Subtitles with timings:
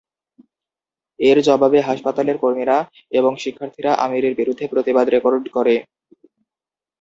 [1.19, 2.77] এর জবাবে হাসপাতালের কর্মীরা
[3.11, 5.75] এবং শিক্ষার্থীরা আমিরের বিরুদ্ধে প্রতিবাদ রেকর্ড করে।